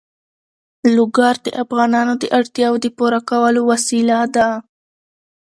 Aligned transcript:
لوگر 0.95 1.35
د 1.45 1.47
افغانانو 1.63 2.13
د 2.21 2.23
اړتیاوو 2.37 2.81
د 2.83 2.87
پوره 2.97 3.19
کولو 3.29 3.61
وسیله 3.71 4.17
ده. 4.35 4.47